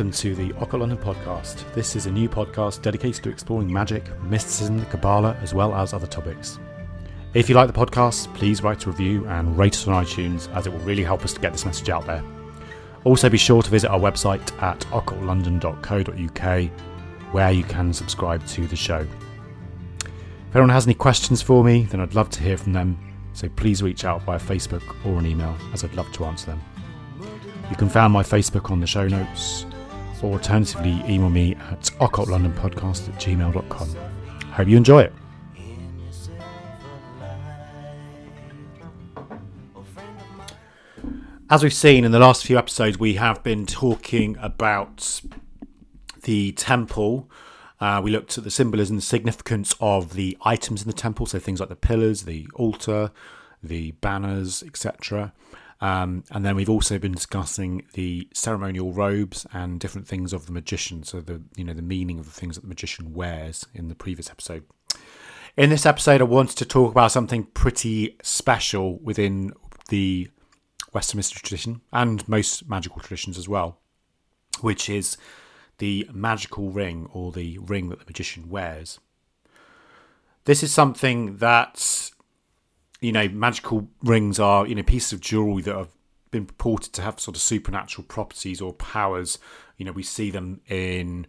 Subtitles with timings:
[0.00, 1.70] Welcome to the Occult London podcast.
[1.74, 6.06] This is a new podcast dedicated to exploring magic, mysticism, Kabbalah, as well as other
[6.06, 6.58] topics.
[7.34, 10.66] If you like the podcast, please write a review and rate us on iTunes, as
[10.66, 12.24] it will really help us to get this message out there.
[13.04, 16.70] Also, be sure to visit our website at occultlondon.co.uk,
[17.34, 19.06] where you can subscribe to the show.
[20.00, 22.98] If anyone has any questions for me, then I'd love to hear from them,
[23.34, 26.62] so please reach out via Facebook or an email, as I'd love to answer them.
[27.68, 29.66] You can find my Facebook on the show notes,
[30.22, 33.96] or alternatively, email me at occultlondonpodcast at gmail.com.
[34.52, 35.12] Hope you enjoy it.
[41.52, 45.20] As we've seen in the last few episodes, we have been talking about
[46.22, 47.28] the temple.
[47.80, 51.40] Uh, we looked at the symbolism and significance of the items in the temple, so
[51.40, 53.10] things like the pillars, the altar,
[53.62, 55.32] the banners, etc.
[55.80, 60.52] Um, and then we've also been discussing the ceremonial robes and different things of the
[60.52, 63.88] magician, so the you know the meaning of the things that the magician wears in
[63.88, 64.64] the previous episode.
[65.56, 69.52] In this episode, I wanted to talk about something pretty special within
[69.88, 70.28] the
[70.92, 73.78] Western mystery tradition and most magical traditions as well,
[74.60, 75.16] which is
[75.78, 79.00] the magical ring or the ring that the magician wears.
[80.44, 82.10] This is something that,
[83.00, 85.90] you know, magical rings are, you know, pieces of jewelry that have
[86.30, 89.38] been purported to have sort of supernatural properties or powers.
[89.76, 91.26] You know, we see them in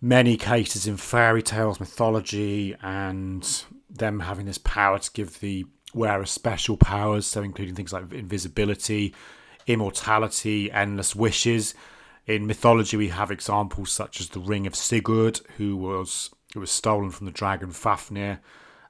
[0.00, 6.26] many cases in fairy tales, mythology, and them having this power to give the wearer
[6.26, 9.14] special powers, so including things like invisibility,
[9.66, 11.74] immortality, endless wishes.
[12.26, 16.70] In mythology, we have examples such as the Ring of Sigurd, who was who was
[16.70, 18.40] stolen from the dragon Fafnir.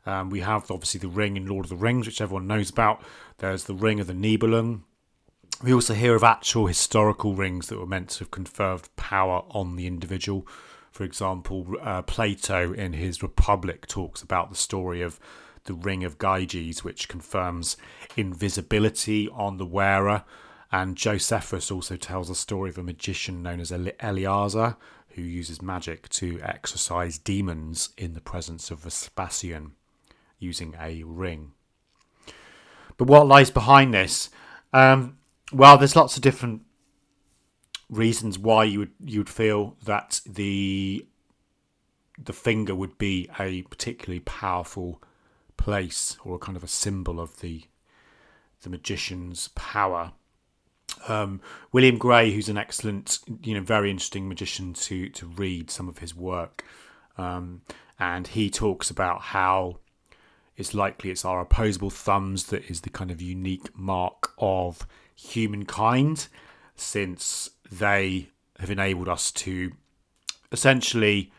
[0.06, 3.02] Um, we have obviously the ring in Lord of the Rings, which everyone knows about.
[3.38, 4.82] There's the Ring of the Nibelung.
[5.62, 9.76] We also hear of actual historical rings that were meant to have conferred power on
[9.76, 10.46] the individual.
[10.92, 15.18] For example, uh, Plato in his Republic talks about the story of
[15.64, 17.76] the Ring of Gyges, which confirms
[18.16, 20.24] invisibility on the wearer.
[20.70, 24.76] And Josephus also tells a story of a magician known as Eleazar,
[25.10, 29.72] who uses magic to exorcise demons in the presence of Vespasian
[30.38, 31.52] using a ring.
[32.96, 34.30] But what lies behind this?
[34.72, 35.18] Um,
[35.52, 36.62] well, there's lots of different
[37.88, 41.06] reasons why you would you would feel that the
[42.18, 45.02] the finger would be a particularly powerful
[45.56, 47.64] place or a kind of a symbol of the
[48.62, 50.12] the magician's power.
[51.08, 51.40] Um,
[51.72, 55.98] William Gray, who's an excellent, you know, very interesting magician to to read some of
[55.98, 56.64] his work,
[57.18, 57.62] um,
[57.98, 59.78] and he talks about how
[60.56, 66.28] it's likely it's our opposable thumbs that is the kind of unique mark of humankind,
[66.74, 68.28] since they
[68.58, 69.72] have enabled us to
[70.52, 71.32] essentially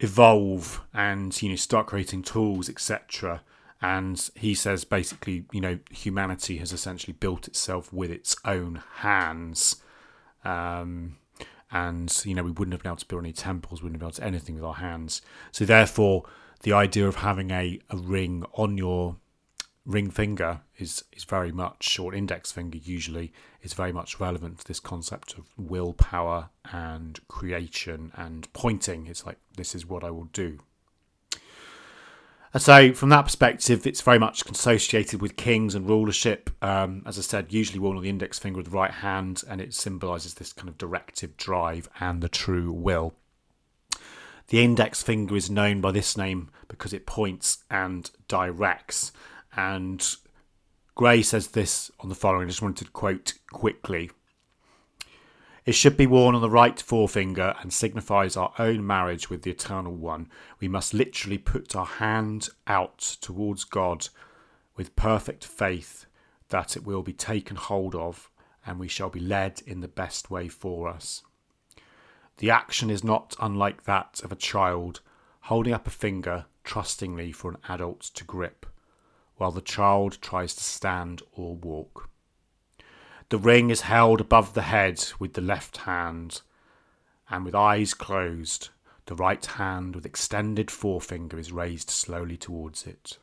[0.00, 3.40] evolve and you know start creating tools etc
[3.80, 9.76] and he says basically you know humanity has essentially built itself with its own hands.
[10.44, 11.16] Um,
[11.70, 14.00] and you know we wouldn't have been able to build any temples we wouldn't have
[14.00, 15.20] been able to anything with our hands.
[15.52, 16.24] So therefore
[16.66, 19.14] the idea of having a, a ring on your
[19.84, 23.32] ring finger is is very much or index finger usually
[23.62, 29.06] is very much relevant to this concept of willpower and creation and pointing.
[29.06, 30.58] It's like this is what i will do.
[32.52, 36.50] And so from that perspective it's very much associated with kings and rulership.
[36.60, 39.60] Um, as i said usually worn on the index finger of the right hand and
[39.60, 43.14] it symbolizes this kind of directive drive and the true will
[44.48, 49.12] the index finger is known by this name because it points and directs
[49.56, 50.16] and
[50.96, 52.46] Gray says this on the following.
[52.46, 54.10] I just wanted to quote quickly.
[55.66, 59.50] It should be worn on the right forefinger and signifies our own marriage with the
[59.50, 60.30] Eternal One.
[60.58, 64.08] We must literally put our hand out towards God
[64.74, 66.06] with perfect faith
[66.48, 68.30] that it will be taken hold of
[68.64, 71.22] and we shall be led in the best way for us.
[72.38, 75.00] The action is not unlike that of a child
[75.42, 78.66] holding up a finger trustingly for an adult to grip
[79.36, 82.08] while the child tries to stand or walk.
[83.28, 86.42] The ring is held above the head with the left hand,
[87.28, 88.70] and with eyes closed,
[89.06, 93.18] the right hand with extended forefinger is raised slowly towards it.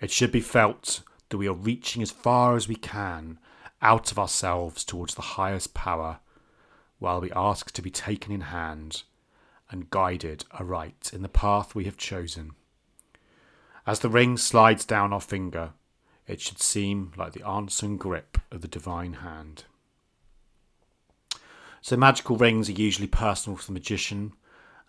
[0.00, 3.38] It should be felt that we are reaching as far as we can
[3.82, 6.20] out of ourselves towards the highest power,
[6.98, 9.02] while we ask to be taken in hand
[9.70, 12.52] and guided aright in the path we have chosen.
[13.86, 15.72] As the ring slides down our finger,
[16.26, 19.64] it should seem like the answering grip of the divine hand.
[21.80, 24.32] So magical rings are usually personal for the magician.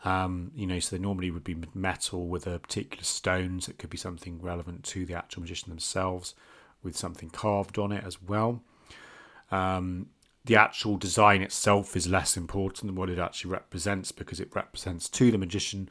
[0.04, 3.62] Um, you know, so they normally would be metal with a particular stone.
[3.62, 6.36] So it could be something relevant to the actual magician themselves,
[6.84, 8.62] with something carved on it as well.
[9.52, 10.08] Um,
[10.46, 15.10] the actual design itself is less important than what it actually represents because it represents
[15.10, 15.90] to the magician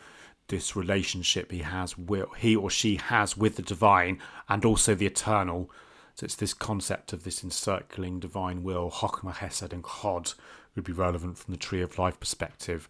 [0.49, 4.19] this relationship he has with he or she has with the divine
[4.49, 5.71] and also the eternal.
[6.15, 10.33] So it's this concept of this encircling divine will, Chokmah Chesed and Chod,
[10.75, 12.89] would be relevant from the tree of life perspective,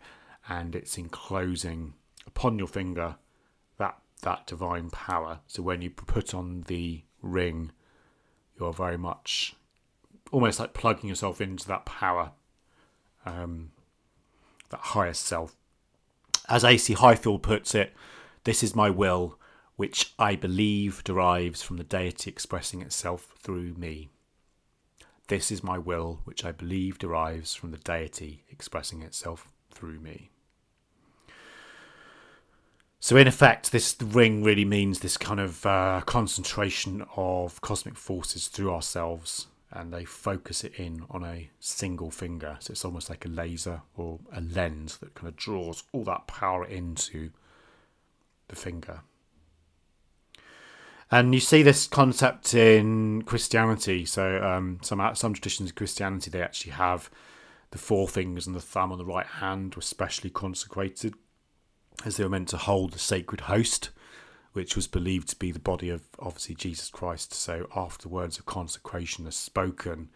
[0.49, 1.95] and it's enclosing
[2.27, 3.17] upon your finger
[3.77, 5.41] that that divine power.
[5.47, 7.73] So when you put on the ring,
[8.59, 9.55] you're very much
[10.31, 12.33] almost like plugging yourself into that power,
[13.25, 13.71] um,
[14.71, 15.57] that higher self.
[16.49, 16.95] As A.C.
[16.95, 17.93] Highfield puts it,
[18.45, 19.39] this is my will,
[19.77, 24.09] which I believe derives from the deity expressing itself through me.
[25.29, 30.31] This is my will, which I believe derives from the deity expressing itself through me.
[33.01, 38.49] So, in effect, this ring really means this kind of uh, concentration of cosmic forces
[38.49, 42.57] through ourselves, and they focus it in on a single finger.
[42.61, 46.27] So, it's almost like a laser or a lens that kind of draws all that
[46.27, 47.31] power into
[48.49, 49.01] the finger.
[51.11, 54.05] And you see this concept in Christianity.
[54.05, 57.11] So um, some some traditions of Christianity they actually have
[57.71, 61.15] the four fingers and the thumb on the right hand were specially consecrated,
[62.05, 63.91] as they were meant to hold the sacred host,
[64.59, 67.33] which was believed to be the body of obviously Jesus Christ.
[67.33, 70.09] So after words of consecration are spoken,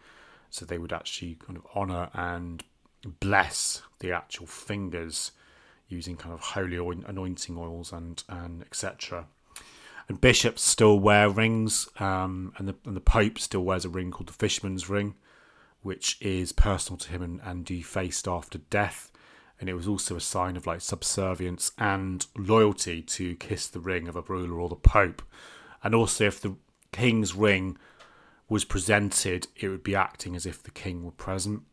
[0.49, 2.61] so they would actually kind of honour and
[3.21, 5.31] bless the actual fingers
[5.87, 6.75] using kind of holy
[7.07, 9.27] anointing oils and and etc
[10.09, 14.11] and bishops still wear rings, um, and the and the Pope still wears a ring
[14.11, 15.15] called the Fisherman's Ring,
[15.83, 19.09] which is personal to him and, and defaced after death.
[19.59, 24.07] And it was also a sign of like subservience and loyalty to kiss the ring
[24.07, 25.21] of a ruler or the Pope.
[25.83, 26.55] And also, if the
[26.91, 27.77] king's ring
[28.49, 31.63] was presented, it would be acting as if the king were present.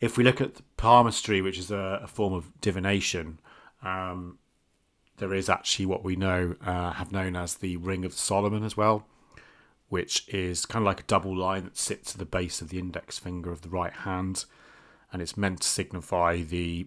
[0.00, 3.38] If we look at palmistry, which is a, a form of divination,
[3.82, 4.38] um,
[5.18, 8.76] there is actually what we know uh, have known as the Ring of Solomon as
[8.76, 9.06] well,
[9.88, 12.78] which is kind of like a double line that sits at the base of the
[12.78, 14.46] index finger of the right hand,
[15.12, 16.86] and it's meant to signify the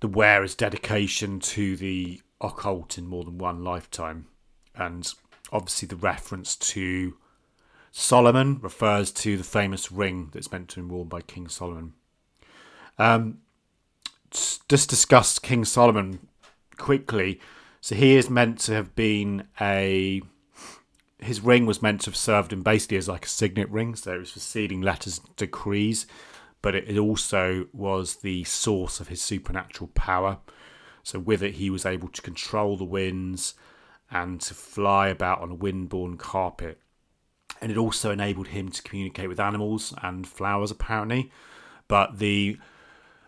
[0.00, 4.26] the wearer's dedication to the occult in more than one lifetime,
[4.74, 5.12] and
[5.52, 7.16] obviously the reference to
[7.92, 11.92] Solomon refers to the famous ring that's meant to be worn by King Solomon.
[12.98, 13.38] Um,
[14.30, 16.26] just discuss King Solomon
[16.78, 17.40] quickly.
[17.80, 20.22] So he is meant to have been a.
[21.18, 24.14] His ring was meant to have served him basically as like a signet ring, so
[24.14, 26.06] it was for sealing letters, decrees,
[26.62, 30.38] but it also was the source of his supernatural power.
[31.02, 33.54] So with it, he was able to control the winds
[34.10, 36.78] and to fly about on a wind-borne carpet.
[37.60, 41.30] And it also enabled him to communicate with animals and flowers, apparently.
[41.88, 42.58] But the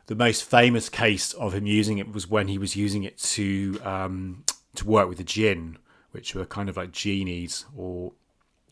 [0.07, 3.81] the most famous case of him using it was when he was using it to
[3.83, 4.45] um,
[4.77, 5.79] to work with the jinn,
[6.13, 8.13] which were kind of like genies or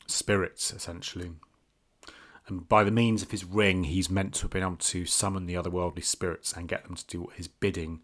[0.06, 1.32] spirits essentially.
[2.48, 5.46] And by the means of his ring, he's meant to have been able to summon
[5.46, 8.00] the otherworldly spirits and get them to do his bidding.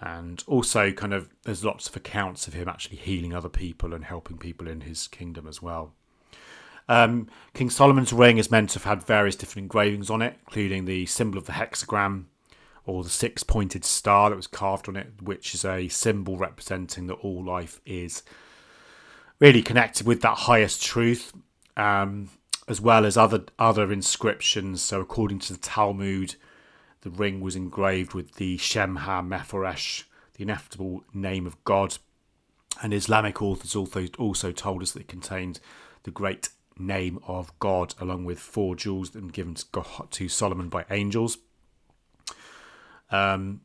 [0.00, 4.04] And also, kind of, there's lots of accounts of him actually healing other people and
[4.04, 5.92] helping people in his kingdom as well.
[6.88, 10.86] Um, King Solomon's ring is meant to have had various different engravings on it, including
[10.86, 12.24] the symbol of the hexagram
[12.84, 17.06] or the six pointed star that was carved on it, which is a symbol representing
[17.06, 18.22] that all life is
[19.38, 21.32] really connected with that highest truth,
[21.76, 22.28] um,
[22.70, 24.80] as well as other other inscriptions.
[24.80, 26.36] So, according to the Talmud,
[27.00, 31.98] the ring was engraved with the Shem Ha Mephoresh, the ineffable name of God.
[32.80, 35.58] And Islamic authors also also told us that it contained
[36.04, 40.28] the great name of God, along with four jewels that were given to, God, to
[40.28, 41.38] Solomon by angels.
[43.10, 43.62] Um,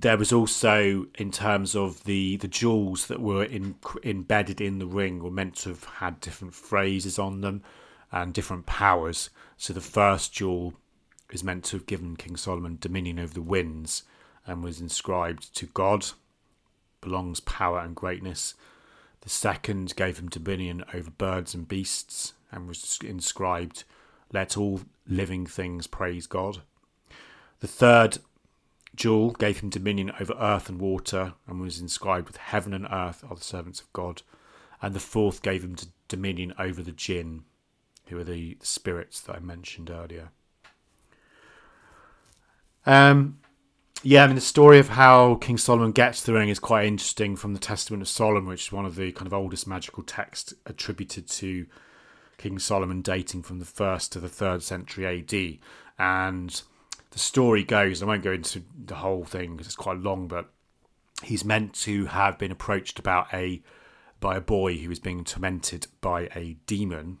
[0.00, 3.74] there was also, in terms of the the jewels that were in,
[4.04, 7.62] embedded in the ring, were meant to have had different phrases on them
[8.12, 9.28] and different powers.
[9.56, 10.74] So the first jewel
[11.32, 14.04] is meant to have given King Solomon dominion over the winds
[14.46, 16.06] and was inscribed to God
[17.00, 18.54] belongs power and greatness.
[19.22, 23.82] The second gave him dominion over birds and beasts and was inscribed,
[24.32, 26.62] Let all living things praise God.
[27.60, 28.18] The third
[28.98, 33.24] jewel gave him dominion over earth and water and was inscribed with Heaven and earth
[33.28, 34.22] are the servants of God.
[34.82, 35.76] And the fourth gave him
[36.08, 37.44] dominion over the jinn,
[38.06, 40.30] who are the spirits that I mentioned earlier.
[42.86, 43.38] Um,
[44.02, 47.36] yeah, I mean, the story of how King Solomon gets the ring is quite interesting
[47.36, 50.54] from the Testament of Solomon, which is one of the kind of oldest magical texts
[50.66, 51.66] attributed to
[52.36, 55.58] King Solomon, dating from the first to the third century AD.
[55.98, 56.62] And
[57.10, 60.50] the story goes, I won't go into the whole thing because it's quite long, but
[61.22, 63.62] he's meant to have been approached about a
[64.20, 67.20] by a boy who was being tormented by a demon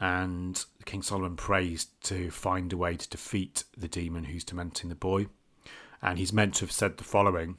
[0.00, 4.94] and King Solomon prays to find a way to defeat the demon who's tormenting the
[4.94, 5.26] boy.
[6.00, 7.58] And he's meant to have said the following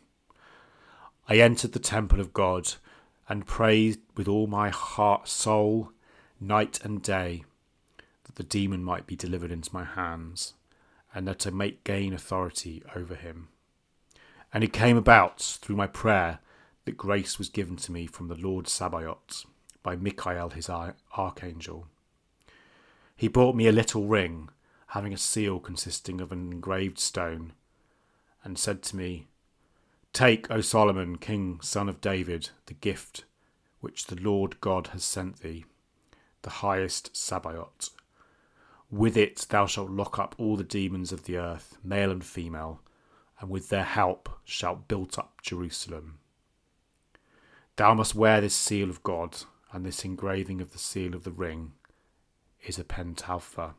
[1.30, 2.74] I entered the temple of God
[3.30, 5.92] and prayed with all my heart, soul,
[6.40, 7.46] night and day,
[8.24, 10.56] that the demon might be delivered into my hands,
[11.14, 13.50] and that I might gain authority over him.
[14.54, 16.40] And it came about through my prayer
[16.86, 19.46] that grace was given to me from the Lord Sabaoth
[19.84, 21.88] by Michael his archangel.
[23.16, 24.50] He brought me a little ring,
[24.88, 27.54] having a seal consisting of an engraved stone,
[28.44, 29.28] and said to me,
[30.14, 33.24] Take, O Solomon, king, son of David, the gift
[33.80, 35.66] which the Lord God has sent thee,
[36.42, 37.92] the highest Sabaoth.
[38.92, 42.82] With it thou shalt lock up all the demons of the earth, male and female,
[43.40, 46.20] and with their help shalt build up Jerusalem.
[47.78, 49.38] Thou must wear this seal of God,
[49.72, 51.72] and this engraving of the seal of the ring,
[52.66, 53.74] is a pentalpha.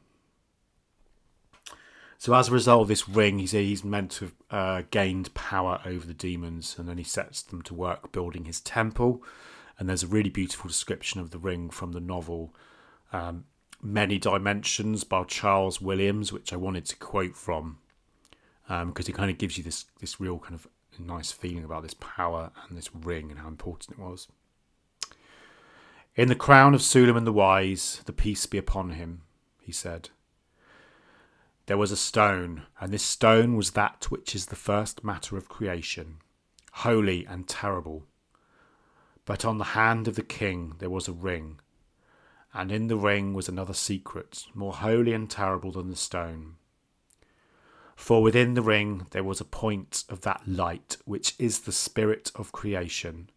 [2.16, 5.80] So as a result of this ring, he's, he's meant to have uh, gained power
[5.84, 9.22] over the demons, and then he sets them to work building his temple.
[9.78, 12.54] And there's a really beautiful description of the ring from the novel
[13.12, 13.44] um,
[13.82, 17.78] Many Dimensions by Charles Williams, which I wanted to quote from
[18.68, 20.66] because um, it kind of gives you this this real kind of
[20.98, 24.28] nice feeling about this power and this ring and how important it was.
[26.14, 29.22] In the crown of Suleiman the Wise, the peace be upon him,
[29.60, 30.10] he said.
[31.66, 35.48] There was a stone, and this stone was that which is the first matter of
[35.48, 36.16] creation,
[36.72, 38.04] holy and terrible.
[39.24, 41.60] But on the hand of the king there was a ring,
[42.54, 46.56] and in the ring was another secret, more holy and terrible than the stone.
[47.96, 52.32] For within the ring there was a point of that light which is the spirit
[52.34, 53.30] of creation,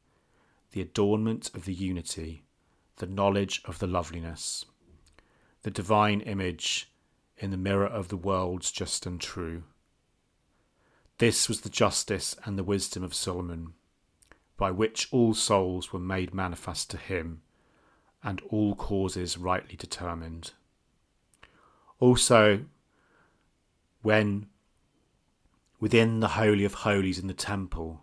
[0.71, 2.43] the adornment of the unity,
[2.97, 4.65] the knowledge of the loveliness,
[5.63, 6.91] the divine image
[7.37, 9.63] in the mirror of the worlds just and true.
[11.17, 13.73] This was the justice and the wisdom of Solomon,
[14.57, 17.41] by which all souls were made manifest to him,
[18.25, 20.51] and all causes rightly determined.
[21.99, 22.65] Also,
[24.01, 24.47] when
[25.79, 28.01] within the Holy of Holies in the temple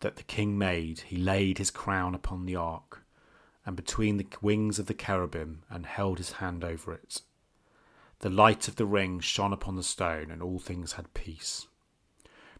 [0.00, 3.02] that the king made, he laid his crown upon the ark
[3.66, 7.20] and between the wings of the cherubim, and held his hand over it.
[8.20, 11.66] The light of the ring shone upon the stone, and all things had peace.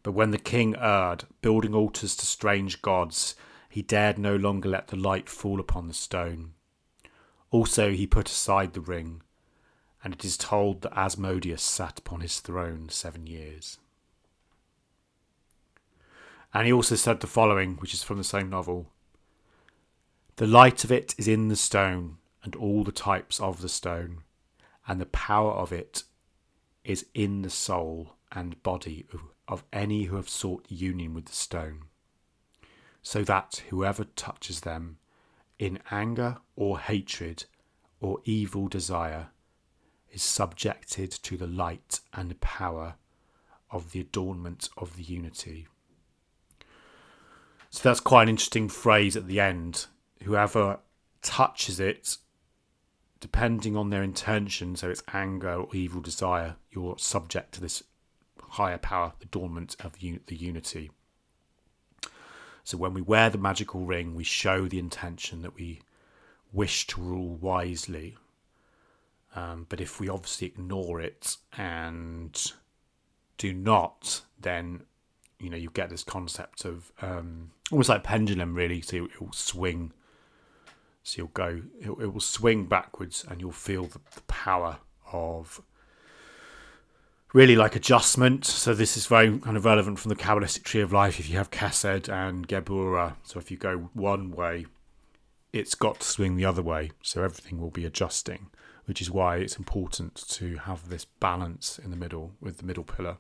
[0.03, 3.35] But when the king erred, building altars to strange gods,
[3.71, 6.53] he dared no longer let the light fall upon the stone.
[7.51, 9.23] Also he put aside the ring,
[10.05, 13.79] and it is told that Asmodeus sat upon his throne seven years.
[16.55, 18.87] And he also said the following, which is from the same novel
[20.39, 24.23] the light of it is in the stone and all the types of the stone,
[24.87, 26.05] and the power of it
[26.85, 29.05] is in the soul and body
[29.49, 31.87] of any who have sought union with the stone,
[33.03, 34.99] so that whoever touches them
[35.59, 37.45] in anger or hatred
[38.01, 39.29] or evil desire
[40.11, 42.95] is subjected to the light and power
[43.71, 45.67] of the adornment of the unity.
[47.71, 49.87] So that's quite an interesting phrase at the end
[50.23, 50.81] whoever
[51.23, 52.17] touches it,
[53.21, 57.83] depending on their intention, so it's anger or evil desire, you're subject to this
[58.41, 60.91] higher power, adornment of the unity.
[62.69, 65.81] So when we wear the magical ring, we show the intention that we
[66.53, 68.19] wish to rule wisely.
[69.35, 72.53] Um, but if we obviously ignore it and
[73.39, 74.83] do not, then
[75.41, 78.83] you know you get this concept of um, almost like pendulum, really.
[78.83, 79.95] So it will swing
[81.09, 84.77] so you'll go, it, will swing backwards and you'll feel the, the power
[85.11, 85.63] of
[87.33, 88.45] really like adjustment.
[88.45, 91.21] So this is very kind of relevant from the Kabbalistic tree of life.
[91.21, 94.67] If you have Chesed and Geburah, so if you go one way,
[95.53, 96.91] it's got to swing the other way.
[97.03, 98.51] So everything will be adjusting,
[98.87, 102.85] which is why it's important to have this balance in the middle with the middle
[102.85, 103.19] pillar.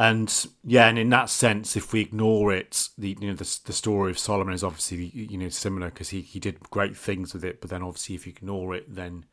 [0.00, 3.72] And yeah, and in that sense, if we ignore it, the you know the, the
[3.72, 7.44] story of Solomon is obviously you know similar because he, he did great things with
[7.44, 9.24] it, but then obviously if you ignore it, then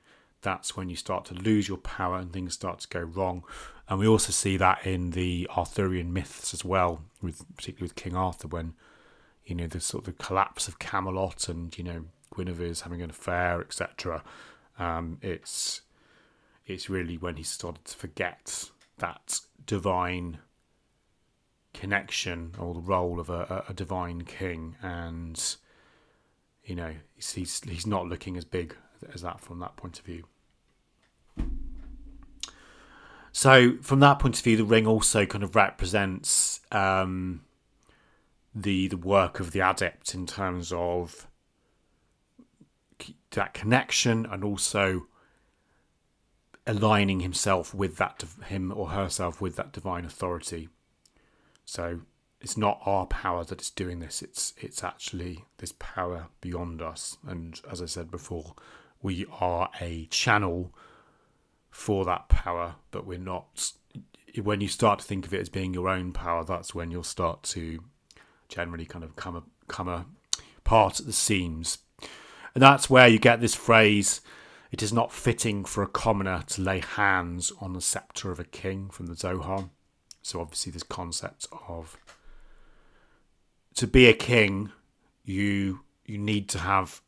[0.46, 3.44] that's when you start to lose your power and things start to go wrong.
[3.90, 8.16] And we also see that in the Arthurian myths as well, with particularly with King
[8.16, 8.76] Arthur, when
[9.46, 13.10] you know the sort of the collapse of Camelot and you know Guinevere's having an
[13.10, 14.24] affair, etc.
[14.80, 15.82] Um, it's
[16.66, 20.40] it's really when he started to forget that divine
[21.74, 25.58] connection or the role of a, a divine king, and
[26.64, 28.76] you know he's, he's he's not looking as big
[29.14, 30.24] as that from that point of view.
[33.38, 37.44] So, from that point of view, the ring also kind of represents um,
[38.56, 41.28] the the work of the adept in terms of
[43.32, 45.08] that connection and also
[46.66, 50.70] aligning himself with that him or herself with that divine authority.
[51.66, 52.00] So
[52.40, 54.22] it's not our power that is doing this.
[54.22, 57.18] It's it's actually this power beyond us.
[57.28, 58.56] And as I said before,
[59.02, 60.74] we are a channel
[61.76, 63.74] for that power, but we're not.
[64.42, 67.04] When you start to think of it as being your own power, that's when you'll
[67.04, 67.84] start to
[68.48, 70.06] generally kind of come a, come
[70.58, 71.80] apart at the seams.
[72.54, 74.22] And that's where you get this phrase
[74.72, 78.46] it is not fitting for a commoner to lay hands on the sceptre of a
[78.46, 79.70] king from the Zohar.
[80.22, 81.98] So, obviously, this concept of
[83.76, 84.72] to be a king,
[85.24, 87.02] you you need to have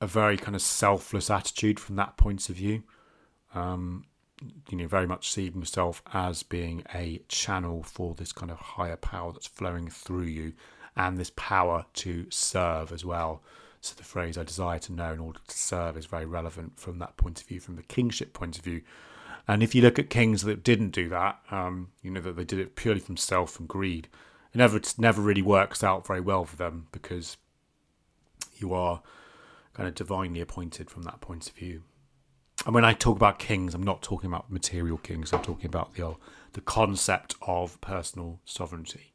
[0.00, 2.84] a very kind of selfless attitude from that point of view.
[3.54, 4.06] Um,
[4.70, 8.96] you know, very much see yourself as being a channel for this kind of higher
[8.96, 10.54] power that's flowing through you,
[10.96, 13.42] and this power to serve as well.
[13.80, 16.98] So the phrase "I desire to know in order to serve" is very relevant from
[16.98, 18.82] that point of view, from the kingship point of view.
[19.48, 22.44] And if you look at kings that didn't do that, um, you know that they
[22.44, 24.08] did it purely from self and greed.
[24.54, 27.36] It never it never really works out very well for them because
[28.56, 29.02] you are
[29.74, 31.82] kind of divinely appointed from that point of view.
[32.66, 35.32] And when I talk about kings, I'm not talking about material kings.
[35.32, 36.16] I'm talking about the
[36.52, 39.12] the concept of personal sovereignty.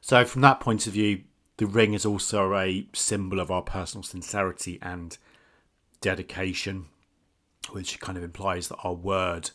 [0.00, 1.24] So, from that point of view,
[1.58, 5.16] the ring is also a symbol of our personal sincerity and
[6.00, 6.86] dedication,
[7.70, 9.50] which kind of implies that our word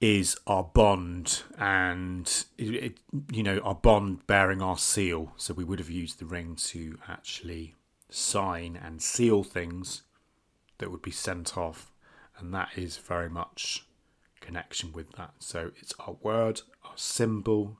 [0.00, 2.98] is our bond and it,
[3.30, 6.98] you know our bond bearing our seal so we would have used the ring to
[7.06, 7.76] actually
[8.14, 10.02] sign and seal things
[10.78, 11.92] that would be sent off.
[12.38, 13.86] And that is very much
[14.40, 15.34] connection with that.
[15.38, 17.78] So it's our word our symbol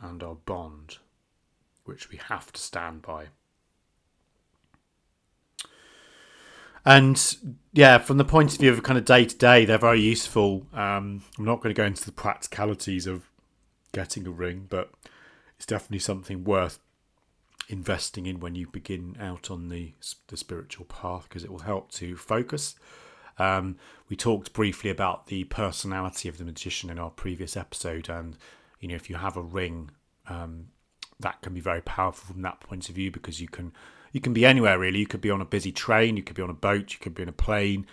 [0.00, 0.98] and our bond
[1.84, 3.26] which we have to stand by.
[6.84, 7.36] And
[7.72, 10.66] yeah, from the point of view of kind of day to day, they're very useful.
[10.72, 13.30] Um, I'm not going to go into the practicalities of
[13.92, 14.90] getting a ring, but
[15.56, 16.78] it's definitely something worth
[17.68, 19.92] investing in when you begin out on the
[20.28, 22.74] the spiritual path because it will help to focus.
[23.38, 23.76] Um,
[24.08, 28.36] we talked briefly about the personality of the magician in our previous episode, and
[28.80, 29.90] you know if you have a ring,
[30.28, 30.68] um,
[31.20, 33.72] that can be very powerful from that point of view because you can
[34.12, 35.00] you can be anywhere really.
[35.00, 37.14] You could be on a busy train, you could be on a boat, you could
[37.14, 37.86] be in a plane,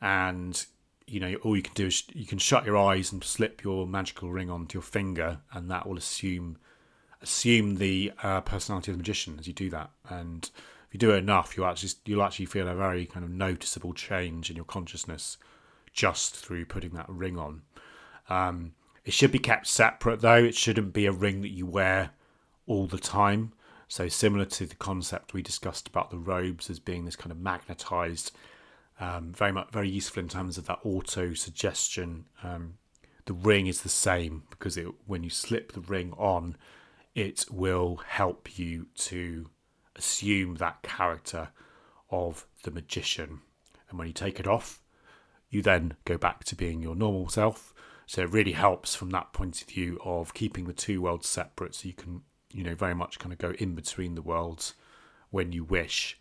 [0.00, 0.64] and
[1.06, 3.86] you know all you can do is you can shut your eyes and slip your
[3.86, 6.58] magical ring onto your finger, and that will assume
[7.22, 9.90] assume the uh, personality of the magician as you do that.
[10.08, 10.48] And
[10.88, 13.92] if you do it enough, you actually you'll actually feel a very kind of noticeable
[13.92, 15.38] change in your consciousness
[15.92, 17.62] just through putting that ring on.
[18.28, 18.72] Um,
[19.04, 20.36] it should be kept separate though.
[20.36, 22.10] It shouldn't be a ring that you wear
[22.66, 23.52] all the time.
[23.88, 27.38] So similar to the concept we discussed about the robes as being this kind of
[27.38, 28.32] magnetized,
[28.98, 32.26] um, very much very useful in terms of that auto suggestion.
[32.42, 32.74] Um,
[33.26, 36.56] the ring is the same because it, when you slip the ring on,
[37.16, 39.50] it will help you to
[39.96, 41.48] assume that character
[42.10, 43.40] of the magician.
[43.90, 44.80] And when you take it off,
[45.50, 47.74] you then go back to being your normal self.
[48.06, 51.74] So it really helps from that point of view of keeping the two worlds separate
[51.74, 52.22] so you can
[52.56, 54.74] you know, very much kind of go in between the worlds
[55.30, 56.18] when you wish.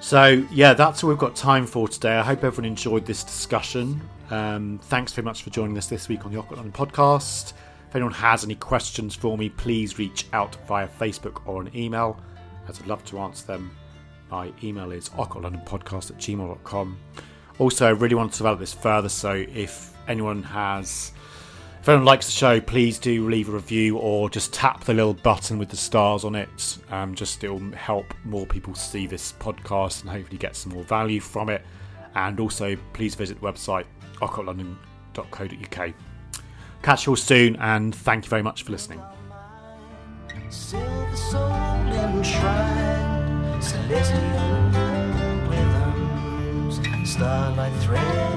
[0.00, 2.16] So, yeah, that's all we've got time for today.
[2.16, 4.00] I hope everyone enjoyed this discussion.
[4.30, 7.52] Um, thanks very much for joining us this week on the Occult London podcast.
[7.94, 12.20] If anyone has any questions for me, please reach out via Facebook or an email,
[12.66, 13.70] as I'd love to answer them.
[14.32, 16.98] My email is occultlondonpodcast at gmail.com.
[17.60, 21.12] Also, I really want to develop this further, so if anyone has
[21.78, 25.14] if anyone likes the show, please do leave a review or just tap the little
[25.14, 26.78] button with the stars on it.
[26.90, 31.20] Um, just it'll help more people see this podcast and hopefully get some more value
[31.20, 31.64] from it.
[32.16, 33.84] And also, please visit the website
[34.16, 35.94] occultlondon.co.uk.
[36.84, 39.00] Catch you all soon, and thank you very much for listening.
[47.06, 48.33] Starlight.